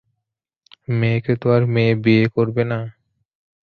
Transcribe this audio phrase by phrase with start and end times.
[0.91, 2.79] মেয়েকে তো আর মেয়ে বে করবে না।